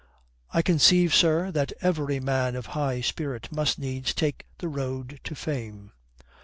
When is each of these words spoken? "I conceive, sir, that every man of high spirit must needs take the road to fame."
"I 0.51 0.63
conceive, 0.63 1.13
sir, 1.13 1.51
that 1.51 1.73
every 1.79 2.19
man 2.19 2.55
of 2.55 2.65
high 2.73 3.01
spirit 3.01 3.51
must 3.51 3.77
needs 3.77 4.15
take 4.15 4.47
the 4.57 4.67
road 4.67 5.19
to 5.25 5.35
fame." 5.35 5.91